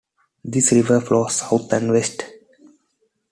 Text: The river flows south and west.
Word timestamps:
The 0.43 0.63
river 0.71 0.99
flows 0.99 1.35
south 1.35 1.71
and 1.73 1.91
west. 1.91 2.23